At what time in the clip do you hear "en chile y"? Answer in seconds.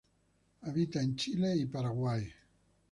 1.03-1.67